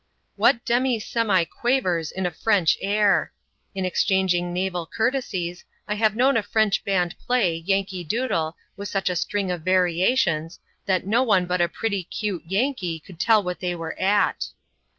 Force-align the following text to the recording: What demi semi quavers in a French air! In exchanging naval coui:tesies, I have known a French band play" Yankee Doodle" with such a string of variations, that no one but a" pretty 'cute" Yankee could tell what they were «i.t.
What 0.35 0.65
demi 0.65 0.99
semi 0.99 1.43
quavers 1.43 2.11
in 2.11 2.25
a 2.25 2.31
French 2.31 2.75
air! 2.81 3.31
In 3.75 3.85
exchanging 3.85 4.51
naval 4.51 4.87
coui:tesies, 4.97 5.63
I 5.87 5.93
have 5.93 6.15
known 6.15 6.35
a 6.35 6.41
French 6.41 6.83
band 6.83 7.13
play" 7.19 7.53
Yankee 7.67 8.03
Doodle" 8.03 8.57
with 8.75 8.89
such 8.89 9.11
a 9.11 9.15
string 9.15 9.51
of 9.51 9.61
variations, 9.61 10.59
that 10.87 11.05
no 11.05 11.21
one 11.21 11.45
but 11.45 11.61
a" 11.61 11.69
pretty 11.79 12.03
'cute" 12.03 12.41
Yankee 12.51 12.99
could 12.99 13.19
tell 13.19 13.43
what 13.43 13.59
they 13.59 13.75
were 13.75 13.95
«i.t. 14.01 14.47